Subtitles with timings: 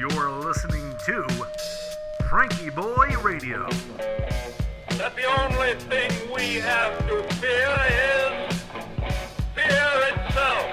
[0.00, 1.26] You're listening to
[2.22, 3.68] FrankieBoi Radio.
[4.96, 8.62] that the only thing we have to fear is
[9.54, 10.64] fear itself.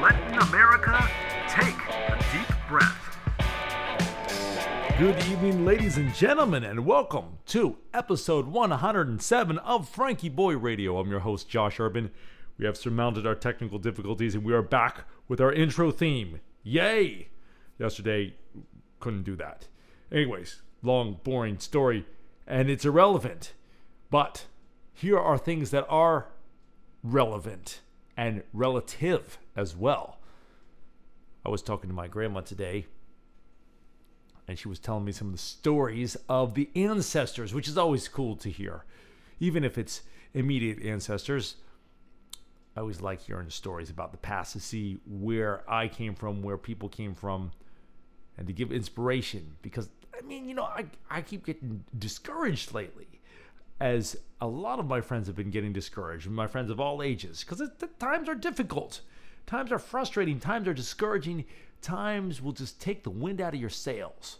[0.00, 1.10] Letting America
[1.48, 3.18] take a deep breath.
[4.96, 10.98] Good evening, ladies and gentlemen, and welcome to episode 107 of FrankieBoi Radio.
[10.98, 12.12] I'm your host, Josh Urban.
[12.58, 16.38] We have surmounted our technical difficulties and we are back with our intro theme.
[16.62, 17.30] Yay!
[17.80, 18.34] Yesterday,
[19.00, 19.66] couldn't do that.
[20.12, 22.04] Anyways, long, boring story,
[22.46, 23.54] and it's irrelevant.
[24.10, 24.44] But
[24.92, 26.26] here are things that are
[27.02, 27.80] relevant
[28.18, 30.18] and relative as well.
[31.44, 32.84] I was talking to my grandma today
[34.46, 38.08] and she was telling me some of the stories of the ancestors, which is always
[38.08, 38.84] cool to hear.
[39.38, 40.02] Even if it's
[40.34, 41.54] immediate ancestors,
[42.76, 46.58] I always like hearing stories about the past to see where I came from, where
[46.58, 47.52] people came from,
[48.40, 49.56] and to give inspiration.
[49.62, 49.88] Because,
[50.18, 53.06] I mean, you know, I, I keep getting discouraged lately,
[53.78, 57.44] as a lot of my friends have been getting discouraged, my friends of all ages,
[57.44, 59.02] because the times are difficult.
[59.46, 60.40] Times are frustrating.
[60.40, 61.44] Times are discouraging.
[61.82, 64.38] Times will just take the wind out of your sails.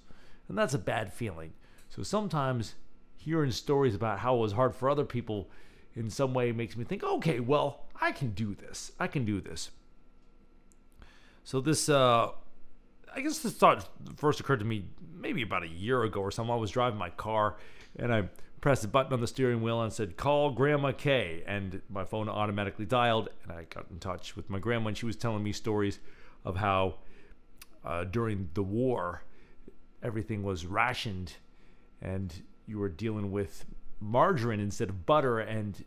[0.48, 1.52] And that's a bad feeling.
[1.88, 2.74] So sometimes
[3.16, 5.50] hearing stories about how it was hard for other people
[5.94, 8.92] in some way makes me think, okay, well, I can do this.
[8.98, 9.70] I can do this.
[11.44, 12.30] So this, uh,
[13.14, 16.52] I guess this thought first occurred to me maybe about a year ago or something.
[16.52, 17.56] I was driving my car
[17.96, 18.28] and I
[18.60, 21.42] pressed a button on the steering wheel and said, call Grandma Kay.
[21.46, 25.06] And my phone automatically dialed and I got in touch with my grandma and she
[25.06, 25.98] was telling me stories
[26.44, 26.96] of how
[27.84, 29.24] uh, during the war,
[30.02, 31.34] everything was rationed
[32.02, 33.64] and you were dealing with
[34.00, 35.84] margarine instead of butter and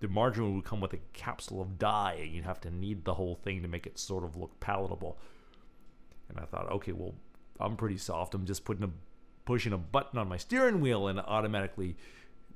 [0.00, 3.14] the margarine would come with a capsule of dye and you'd have to knead the
[3.14, 5.16] whole thing to make it sort of look palatable
[6.28, 7.14] and i thought okay well
[7.60, 8.34] i'm pretty soft.
[8.34, 8.90] I'm just putting a
[9.44, 11.96] pushing a button on my steering wheel and automatically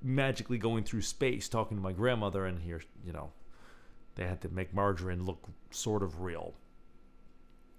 [0.03, 2.47] magically going through space talking to my grandmother.
[2.47, 3.33] And here you know
[4.15, 6.55] they had to make margarine look sort of real.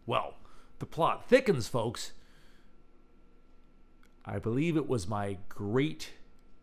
[0.06, 0.36] Well
[0.80, 2.14] the plot thickens folks.
[4.26, 6.12] I believe it was my great,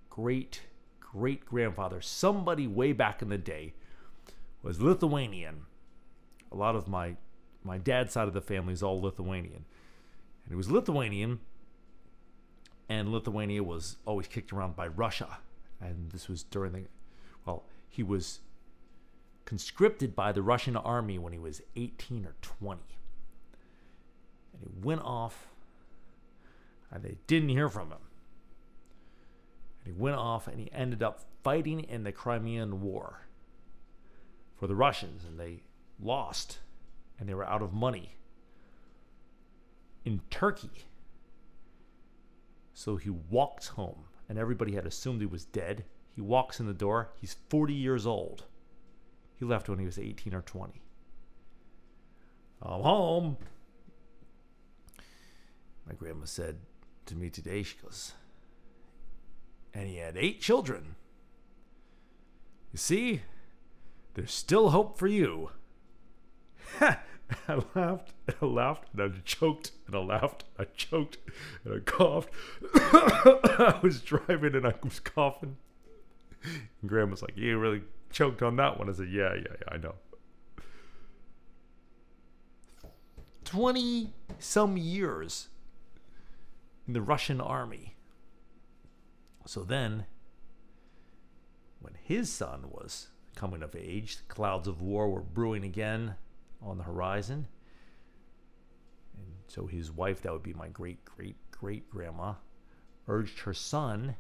[0.09, 0.63] great,
[1.01, 3.75] great grandfather, somebody way back in the day,
[4.63, 5.63] was Lithuanian.
[6.53, 7.17] A lot of my
[7.67, 9.65] my dad's side of the family is all Lithuanian,
[10.45, 11.41] and he was Lithuanian.
[12.89, 15.39] And Lithuania was always kicked around by Russia,
[15.81, 16.83] and this was during the,
[17.45, 18.39] well, he was
[19.45, 22.81] conscripted by the Russian army when he was 18 or 20,
[24.53, 25.49] and he went off
[26.91, 27.99] and they didn't hear from him.
[29.85, 33.27] And he went off and he ended up fighting in the Crimean War
[34.59, 35.63] for the Russians, and they
[36.01, 36.59] lost,
[37.19, 38.17] and they were out of money
[40.05, 40.87] in Turkey.
[42.75, 45.85] So he walks home, and everybody had assumed he was dead.
[46.15, 47.11] He walks in the door.
[47.21, 48.45] He's 40 years old.
[49.39, 50.81] He left when he was 18 or 20.
[52.63, 53.37] I'm home.
[55.87, 56.59] My grandma said,
[57.07, 57.63] to me today.
[57.63, 58.13] She goes,
[59.73, 60.97] and he had eight children.
[62.73, 63.23] You see,
[64.15, 65.51] there's still hope for you.
[67.49, 71.19] I laughed and I laughed and I choked and I laughed, I choked
[71.65, 72.31] and I coughed.
[72.75, 75.57] I was driving and I was coughing.
[76.83, 78.89] And was like, You really choked on that one.
[78.89, 79.95] I said, Yeah, yeah, yeah, I know.
[83.45, 85.49] 20 some years
[86.87, 87.95] in the Russian army.
[89.45, 90.07] So then,
[91.81, 96.17] when his son was coming of age, the clouds of war were brewing again
[96.63, 97.47] on the horizon.
[99.17, 102.35] And so his wife, that would be my great great great grandma,
[103.09, 104.17] urged her son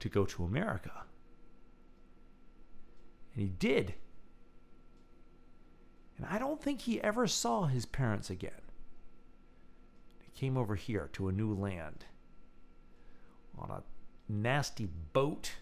[0.00, 0.92] to go to America.
[3.34, 3.94] And he did.
[6.16, 8.52] And I don't think he ever saw his parents again
[10.24, 12.06] He came over here to a new land
[13.58, 13.82] on a
[14.28, 15.56] nasty boat.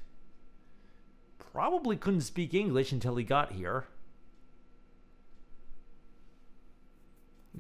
[1.39, 3.87] Probably couldn't speak English until he got here.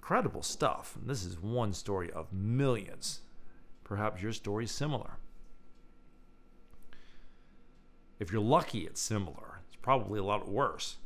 [0.05, 0.97] Incredible stuff.
[1.01, 3.21] And this is one story of millions.
[3.85, 5.13] Perhaps your story is similar.
[8.21, 9.61] If you're lucky, it's similar.
[9.67, 10.97] It's probably a lot worse.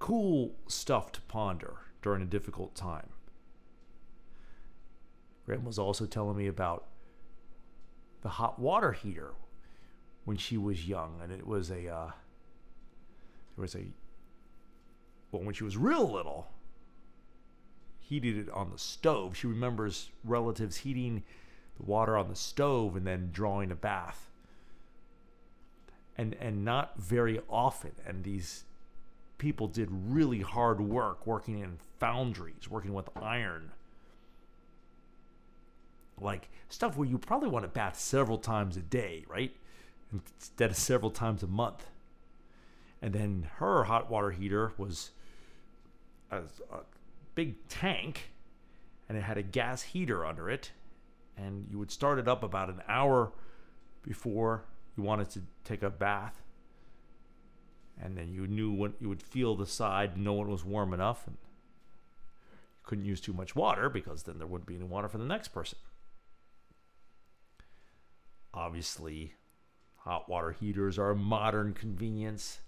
[0.00, 3.10] Cool stuff to ponder during a difficult time.
[5.46, 6.86] Graham was also telling me about
[8.22, 9.34] the hot water heater
[10.24, 12.10] when she was young, and it was a uh,
[13.54, 13.92] there was a
[15.32, 16.48] well when she was real little,
[18.00, 19.36] heated it on the stove.
[19.36, 21.22] She remembers relatives heating
[21.78, 24.28] the water on the stove and then drawing a bath.
[26.18, 27.92] And and not very often.
[28.06, 28.64] And these
[29.38, 33.70] people did really hard work working in foundries, working with iron.
[36.20, 39.54] Like stuff where you probably want to bath several times a day, right?
[40.12, 41.86] Instead of several times a month.
[43.00, 45.12] And then her hot water heater was
[46.30, 46.38] a,
[46.72, 46.80] a
[47.34, 48.30] big tank
[49.08, 50.72] and it had a gas heater under it.
[51.36, 53.32] And you would start it up about an hour
[54.02, 54.64] before
[54.96, 56.42] you wanted to take a bath
[58.02, 61.26] and then you knew when you would feel the side, know it was warm enough,
[61.26, 65.18] and you couldn't use too much water because then there wouldn't be any water for
[65.18, 65.78] the next person.
[68.54, 69.34] Obviously,
[69.96, 72.60] hot water heaters are a modern convenience,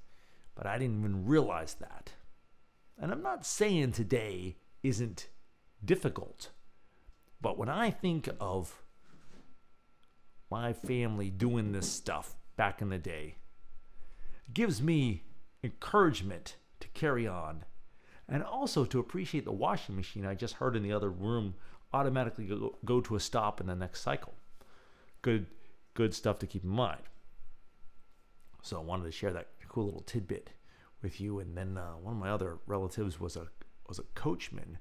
[0.55, 2.13] but I didn't even realize that.
[3.01, 5.29] And I'm not saying today isn't
[5.85, 6.51] difficult,
[7.41, 8.85] but when I think of
[10.51, 13.37] my family doing this stuff back in the day,
[14.53, 15.25] gives me
[15.63, 17.65] encouragement to carry on
[18.29, 21.55] and also to appreciate the washing machine I just heard in the other room
[21.93, 24.35] automatically go, go to a stop in the next cycle.
[25.23, 25.47] Good
[25.95, 27.03] good stuff to keep in mind.
[28.63, 30.51] So I wanted to share that cool little tidbit
[31.03, 31.39] with you.
[31.39, 33.49] And then uh, one of my other relatives was a
[33.89, 34.79] was a coachman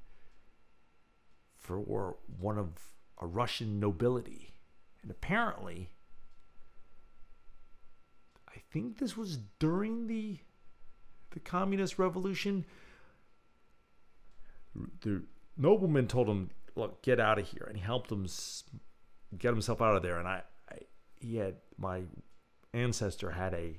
[1.59, 1.79] for
[2.39, 2.69] one of
[3.19, 4.53] a Russian nobility,
[5.01, 5.89] and apparently
[8.47, 10.39] I think this was during the
[11.31, 12.65] the communist revolution.
[15.01, 15.24] The
[15.57, 18.27] nobleman told him, "Look, get out of here," and he helped him
[19.38, 20.19] get himself out of there.
[20.19, 20.77] And I, I
[21.19, 22.03] he had my
[22.74, 23.77] ancestor had a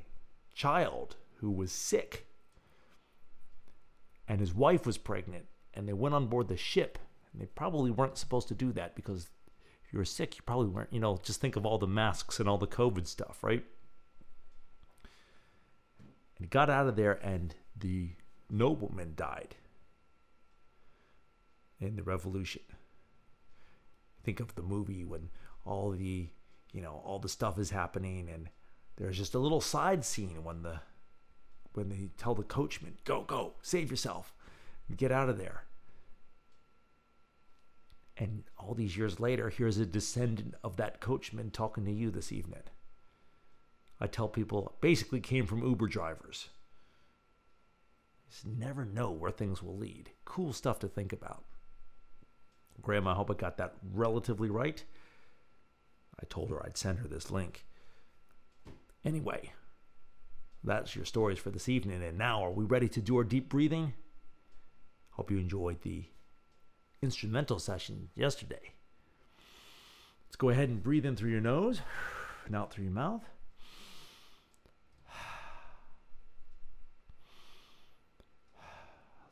[0.55, 2.27] child who was sick,
[4.33, 5.45] and his wife was pregnant,
[5.75, 6.99] and they went on board the ship.
[7.33, 9.29] And they probably weren't supposed to do that because
[9.85, 10.91] if you were sick, you probably weren't.
[10.91, 13.63] You know, just think of all the masks and all the COVID stuff, right?
[16.39, 18.09] and got out of there, and the
[18.49, 19.55] nobleman died
[21.79, 22.63] in the revolution.
[24.25, 25.29] Think of the movie when
[25.67, 26.31] all the,
[26.73, 28.49] you know, all the stuff is happening, and
[28.97, 30.81] there's just a little side scene when the,
[31.75, 34.35] when they tell the coachman, "Go, go, save yourself,
[34.97, 35.65] get out of there."
[38.17, 42.31] And all these years later, here's a descendant of that coachman talking to you this
[42.31, 42.63] evening.
[43.99, 46.49] I tell people basically came from Uber drivers.
[48.29, 50.11] Just never know where things will lead.
[50.25, 51.45] Cool stuff to think about.
[52.81, 54.85] Grandma, I hope I got that relatively right.
[56.21, 57.67] I told her I'd send her this link.
[59.05, 59.53] Anyway,
[60.65, 62.03] that's your stories for this evening.
[62.03, 63.95] And now, are we ready to do our deep breathing?
[65.11, 66.05] Hope you enjoyed the
[67.03, 68.73] instrumental session yesterday.
[70.27, 71.83] Let's go ahead and breathe in through your nose
[72.47, 73.23] and out through your mouth.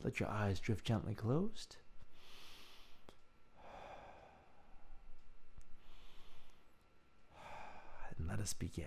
[0.02, 1.76] Let your eyes drift gently closed.
[8.18, 8.86] And let us begin.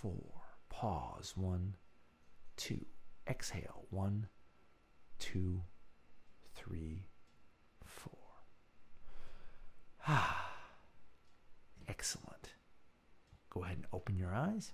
[0.00, 0.42] four.
[0.68, 1.34] Pause.
[1.36, 1.76] One,
[2.56, 2.84] two.
[3.28, 3.86] Exhale.
[3.90, 4.28] One,
[5.18, 5.62] two,
[6.54, 7.08] three,
[7.84, 8.12] four.
[10.06, 10.52] Ah,
[11.88, 12.52] excellent.
[13.50, 14.72] Go ahead and open your eyes.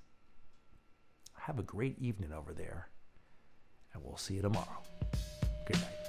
[1.39, 2.89] Have a great evening over there
[3.93, 4.83] and we'll see you tomorrow.
[5.67, 6.04] Good night.